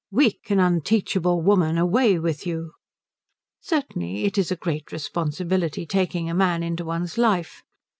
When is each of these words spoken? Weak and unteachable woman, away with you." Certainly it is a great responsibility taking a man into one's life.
Weak 0.09 0.39
and 0.49 0.59
unteachable 0.59 1.43
woman, 1.43 1.77
away 1.77 2.17
with 2.17 2.47
you." 2.47 2.71
Certainly 3.59 4.25
it 4.25 4.35
is 4.39 4.49
a 4.51 4.55
great 4.55 4.91
responsibility 4.91 5.85
taking 5.85 6.27
a 6.27 6.33
man 6.33 6.63
into 6.63 6.83
one's 6.83 7.19
life. 7.19 7.61